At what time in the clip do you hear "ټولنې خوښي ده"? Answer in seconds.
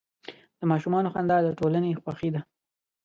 1.59-2.41